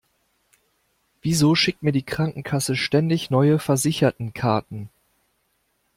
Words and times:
Wieso 1.21 1.53
schickt 1.53 1.83
mir 1.83 1.91
die 1.91 2.01
Krankenkasse 2.01 2.75
ständig 2.75 3.29
neue 3.29 3.59
Versichertenkarten? 3.59 4.89